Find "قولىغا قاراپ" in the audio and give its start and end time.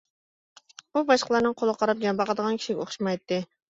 1.61-2.05